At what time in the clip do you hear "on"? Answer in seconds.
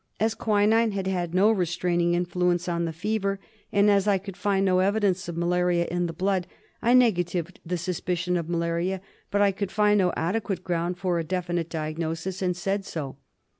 2.67-2.85